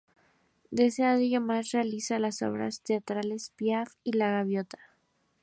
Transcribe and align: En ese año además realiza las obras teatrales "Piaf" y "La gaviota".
En 0.71 0.79
ese 0.81 1.03
año 1.03 1.23
además 1.37 1.69
realiza 1.73 2.17
las 2.17 2.41
obras 2.41 2.81
teatrales 2.81 3.51
"Piaf" 3.55 3.93
y 4.03 4.13
"La 4.13 4.31
gaviota". 4.31 4.79